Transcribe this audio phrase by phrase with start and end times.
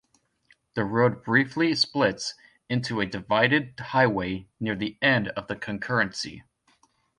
[0.73, 2.33] The road briefly splits
[2.67, 6.41] into a divided highway near the end of the concurrency.